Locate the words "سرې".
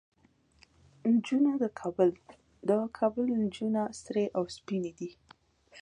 4.01-4.25